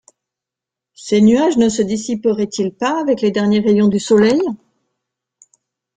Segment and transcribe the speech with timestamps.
[0.95, 4.41] Ces nuages ne se dissiperaient-ils pas avec les derniers rayons du soleil!...